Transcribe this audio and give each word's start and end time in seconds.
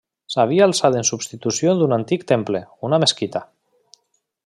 S'havia 0.35 0.63
alçat 0.69 0.97
en 1.01 1.05
substitució 1.09 1.75
d'un 1.81 1.95
antic 1.99 2.27
temple, 2.35 2.65
una 2.91 3.01
mesquita. 3.05 3.47